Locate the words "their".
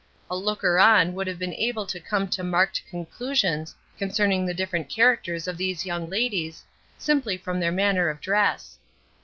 7.59-7.71